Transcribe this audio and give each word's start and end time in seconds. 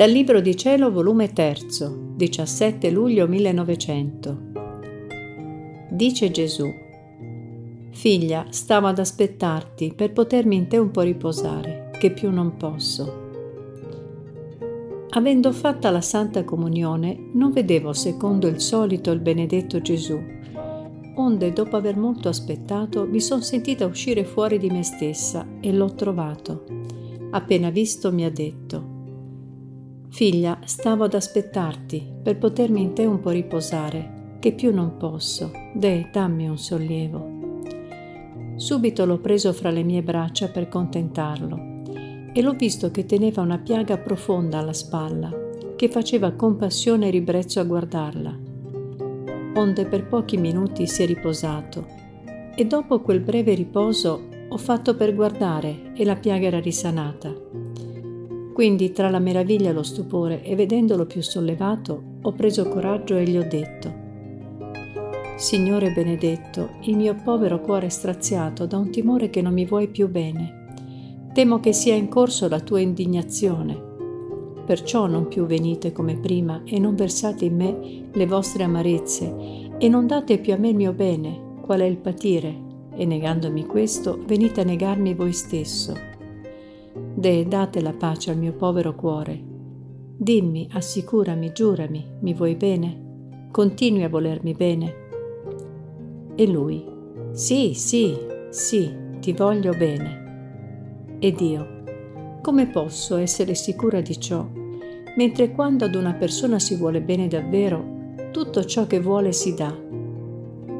Dal 0.00 0.10
Libro 0.10 0.40
di 0.40 0.56
Cielo, 0.56 0.90
volume 0.90 1.30
3, 1.30 1.56
17 2.16 2.88
luglio 2.88 3.28
1900. 3.28 4.38
Dice 5.90 6.30
Gesù, 6.30 6.64
Figlia, 7.90 8.46
stavo 8.48 8.86
ad 8.86 8.98
aspettarti 8.98 9.92
per 9.94 10.12
potermi 10.12 10.56
in 10.56 10.68
te 10.68 10.78
un 10.78 10.90
po' 10.90 11.02
riposare, 11.02 11.90
che 11.98 12.12
più 12.12 12.30
non 12.30 12.56
posso. 12.56 13.28
Avendo 15.10 15.52
fatta 15.52 15.90
la 15.90 16.00
Santa 16.00 16.44
Comunione, 16.44 17.28
non 17.34 17.52
vedevo 17.52 17.92
secondo 17.92 18.46
il 18.46 18.58
solito 18.58 19.10
il 19.10 19.20
benedetto 19.20 19.82
Gesù, 19.82 20.18
onde 21.16 21.52
dopo 21.52 21.76
aver 21.76 21.98
molto 21.98 22.30
aspettato 22.30 23.06
mi 23.06 23.20
son 23.20 23.42
sentita 23.42 23.84
uscire 23.84 24.24
fuori 24.24 24.56
di 24.56 24.70
me 24.70 24.82
stessa 24.82 25.46
e 25.60 25.70
l'ho 25.74 25.92
trovato. 25.92 26.64
Appena 27.32 27.68
visto 27.68 28.10
mi 28.10 28.24
ha 28.24 28.30
detto, 28.30 28.89
Figlia, 30.10 30.58
stavo 30.64 31.04
ad 31.04 31.14
aspettarti 31.14 32.04
per 32.22 32.36
potermi 32.36 32.82
in 32.82 32.94
te 32.94 33.06
un 33.06 33.20
po' 33.20 33.30
riposare, 33.30 34.38
che 34.40 34.52
più 34.52 34.74
non 34.74 34.96
posso. 34.96 35.52
Deh, 35.72 36.08
dammi 36.12 36.48
un 36.48 36.58
sollievo. 36.58 37.38
Subito 38.56 39.06
l'ho 39.06 39.18
preso 39.18 39.52
fra 39.52 39.70
le 39.70 39.84
mie 39.84 40.02
braccia 40.02 40.48
per 40.48 40.68
contentarlo 40.68 41.68
e 42.32 42.42
l'ho 42.42 42.52
visto 42.52 42.90
che 42.90 43.06
teneva 43.06 43.40
una 43.40 43.58
piaga 43.58 43.98
profonda 43.98 44.58
alla 44.58 44.72
spalla, 44.72 45.32
che 45.76 45.88
faceva 45.88 46.32
compassione 46.32 47.06
e 47.06 47.10
ribrezzo 47.10 47.60
a 47.60 47.64
guardarla. 47.64 48.38
Onde 49.54 49.86
per 49.86 50.06
pochi 50.06 50.36
minuti 50.36 50.86
si 50.86 51.04
è 51.04 51.06
riposato 51.06 51.86
e 52.54 52.66
dopo 52.66 53.00
quel 53.00 53.20
breve 53.20 53.54
riposo 53.54 54.28
ho 54.48 54.56
fatto 54.58 54.96
per 54.96 55.14
guardare 55.14 55.92
e 55.94 56.04
la 56.04 56.16
piaga 56.16 56.48
era 56.48 56.58
risanata. 56.58 57.69
Quindi 58.60 58.92
tra 58.92 59.08
la 59.08 59.20
meraviglia 59.20 59.70
e 59.70 59.72
lo 59.72 59.82
stupore 59.82 60.42
e 60.42 60.54
vedendolo 60.54 61.06
più 61.06 61.22
sollevato, 61.22 62.18
ho 62.20 62.32
preso 62.32 62.68
coraggio 62.68 63.16
e 63.16 63.24
gli 63.24 63.38
ho 63.38 63.48
detto, 63.48 63.90
Signore 65.36 65.92
benedetto, 65.92 66.72
il 66.82 66.94
mio 66.94 67.14
povero 67.14 67.62
cuore 67.62 67.86
è 67.86 67.88
straziato 67.88 68.66
da 68.66 68.76
un 68.76 68.90
timore 68.90 69.30
che 69.30 69.40
non 69.40 69.54
mi 69.54 69.64
vuoi 69.64 69.88
più 69.88 70.10
bene. 70.10 71.30
Temo 71.32 71.58
che 71.58 71.72
sia 71.72 71.94
in 71.94 72.08
corso 72.08 72.50
la 72.50 72.60
tua 72.60 72.80
indignazione. 72.80 73.82
Perciò 74.66 75.06
non 75.06 75.28
più 75.28 75.46
venite 75.46 75.90
come 75.92 76.18
prima 76.18 76.60
e 76.66 76.78
non 76.78 76.94
versate 76.94 77.46
in 77.46 77.56
me 77.56 78.10
le 78.12 78.26
vostre 78.26 78.64
amarezze 78.64 79.34
e 79.78 79.88
non 79.88 80.06
date 80.06 80.36
più 80.36 80.52
a 80.52 80.58
me 80.58 80.68
il 80.68 80.76
mio 80.76 80.92
bene, 80.92 81.60
qual 81.62 81.80
è 81.80 81.86
il 81.86 81.96
patire, 81.96 82.54
e 82.94 83.06
negandomi 83.06 83.64
questo 83.64 84.22
venite 84.26 84.60
a 84.60 84.64
negarmi 84.64 85.14
voi 85.14 85.32
stesso 85.32 86.09
De, 86.92 87.46
date 87.46 87.80
la 87.80 87.92
pace 87.92 88.30
al 88.30 88.36
mio 88.36 88.52
povero 88.52 88.94
cuore. 88.94 89.40
Dimmi, 90.16 90.68
assicurami, 90.72 91.52
giurami, 91.52 92.04
mi 92.20 92.34
vuoi 92.34 92.56
bene? 92.56 93.48
Continui 93.50 94.02
a 94.02 94.08
volermi 94.08 94.52
bene? 94.54 94.94
E 96.34 96.46
lui, 96.46 96.84
sì, 97.32 97.74
sì, 97.74 98.16
sì, 98.50 98.92
ti 99.20 99.32
voglio 99.32 99.72
bene. 99.72 101.16
Ed 101.20 101.40
io, 101.40 101.82
come 102.42 102.66
posso 102.66 103.16
essere 103.16 103.54
sicura 103.54 104.00
di 104.00 104.18
ciò, 104.18 104.46
mentre 105.16 105.52
quando 105.52 105.84
ad 105.84 105.94
una 105.94 106.14
persona 106.14 106.58
si 106.58 106.76
vuole 106.76 107.00
bene 107.00 107.28
davvero, 107.28 107.98
tutto 108.30 108.64
ciò 108.64 108.86
che 108.86 109.00
vuole 109.00 109.32
si 109.32 109.54
dà? 109.54 109.74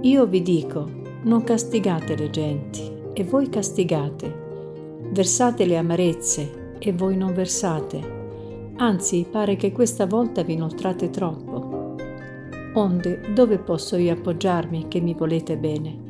Io 0.00 0.26
vi 0.26 0.42
dico, 0.42 0.88
non 1.22 1.44
castigate 1.44 2.16
le 2.16 2.30
genti, 2.30 2.90
e 3.12 3.24
voi 3.24 3.48
castigate 3.48 4.46
Versate 5.10 5.64
le 5.64 5.76
amarezze 5.76 6.76
e 6.78 6.92
voi 6.92 7.16
non 7.16 7.32
versate. 7.32 8.16
Anzi, 8.76 9.26
pare 9.28 9.56
che 9.56 9.72
questa 9.72 10.06
volta 10.06 10.42
vi 10.42 10.52
inoltrate 10.52 11.10
troppo. 11.10 11.96
Onde, 12.74 13.32
dove 13.32 13.58
posso 13.58 13.96
io 13.96 14.12
appoggiarmi 14.12 14.86
che 14.86 15.00
mi 15.00 15.14
volete 15.14 15.56
bene? 15.56 16.06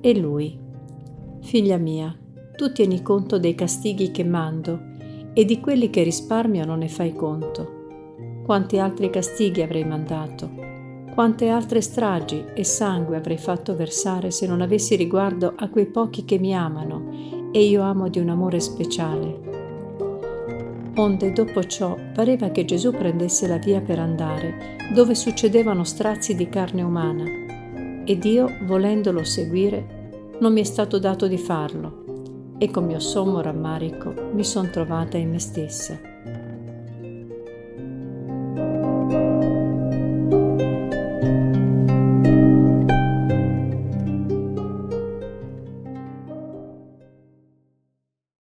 E 0.00 0.18
lui, 0.18 0.56
figlia 1.40 1.78
mia, 1.78 2.14
tu 2.54 2.70
tieni 2.70 3.02
conto 3.02 3.38
dei 3.38 3.54
castighi 3.54 4.10
che 4.10 4.24
mando 4.24 4.78
e 5.32 5.44
di 5.44 5.58
quelli 5.58 5.88
che 5.90 6.02
risparmio 6.02 6.64
non 6.66 6.78
ne 6.80 6.88
fai 6.88 7.14
conto. 7.14 7.78
Quanti 8.44 8.78
altri 8.78 9.10
castighi 9.10 9.62
avrei 9.62 9.84
mandato? 9.84 10.50
Quante 11.14 11.48
altre 11.48 11.80
stragi 11.80 12.44
e 12.54 12.62
sangue 12.62 13.16
avrei 13.16 13.38
fatto 13.38 13.74
versare 13.74 14.30
se 14.30 14.46
non 14.46 14.60
avessi 14.60 14.94
riguardo 14.94 15.54
a 15.56 15.68
quei 15.68 15.86
pochi 15.86 16.24
che 16.24 16.38
mi 16.38 16.54
amano 16.54 17.39
e 17.52 17.64
io 17.64 17.82
amo 17.82 18.08
di 18.08 18.18
un 18.18 18.28
amore 18.28 18.60
speciale. 18.60 19.48
Onde 20.96 21.32
dopo 21.32 21.64
ciò 21.64 21.96
pareva 22.12 22.50
che 22.50 22.64
Gesù 22.64 22.90
prendesse 22.90 23.46
la 23.46 23.58
via 23.58 23.80
per 23.80 23.98
andare, 23.98 24.76
dove 24.92 25.14
succedevano 25.14 25.84
strazi 25.84 26.34
di 26.34 26.48
carne 26.48 26.82
umana, 26.82 27.24
ed 28.04 28.24
io, 28.24 28.50
volendolo 28.66 29.24
seguire, 29.24 29.98
non 30.40 30.52
mi 30.52 30.60
è 30.60 30.64
stato 30.64 30.98
dato 30.98 31.26
di 31.28 31.38
farlo, 31.38 32.54
e 32.58 32.70
con 32.70 32.84
mio 32.84 32.98
sommo 32.98 33.40
rammarico 33.40 34.12
mi 34.32 34.44
son 34.44 34.70
trovata 34.70 35.16
in 35.16 35.30
me 35.30 35.38
stessa. 35.38 36.09